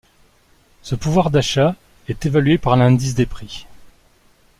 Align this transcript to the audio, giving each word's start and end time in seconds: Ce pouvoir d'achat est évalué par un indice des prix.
Ce 0.81 0.95
pouvoir 0.95 1.29
d'achat 1.29 1.75
est 2.07 2.25
évalué 2.25 2.57
par 2.57 2.73
un 2.73 2.81
indice 2.81 3.13
des 3.13 3.27
prix. 3.27 3.67